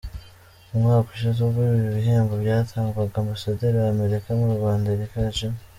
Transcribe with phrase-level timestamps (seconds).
[0.73, 5.37] Umwaka ushize ubwo ibi bihembo byatangwaga, Ambasaderi wa Amerika mu Rwanda, Erica J.